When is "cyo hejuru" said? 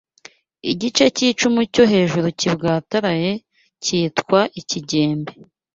1.73-2.27